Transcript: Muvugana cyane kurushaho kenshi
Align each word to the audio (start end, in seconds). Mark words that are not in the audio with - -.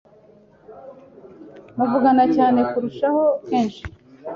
Muvugana 1.77 2.23
cyane 2.35 2.59
kurushaho 2.71 3.21
kenshi 3.47 3.83